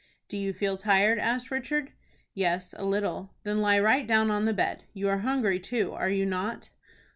[0.29, 1.91] "Do you feel tired?" asked Richard.
[2.33, 4.83] "Yes, a little." "Then lie right down on the bed.
[4.95, 6.69] You are hungry too, are you not?"